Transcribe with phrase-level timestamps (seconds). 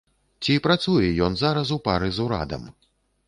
[0.45, 2.63] Ці працуе ён зараз у пары з урадам?